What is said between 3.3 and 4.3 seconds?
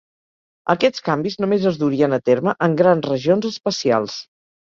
espacials.